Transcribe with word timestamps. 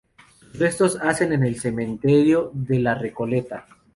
Sus 0.41 0.57
restos 0.57 0.97
hacen 0.99 1.31
en 1.31 1.43
el 1.43 1.59
Cementerio 1.59 2.49
de 2.55 2.79
la 2.79 2.95
Recoleta. 2.95 3.67